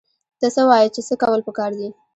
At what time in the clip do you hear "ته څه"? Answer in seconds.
0.39-0.61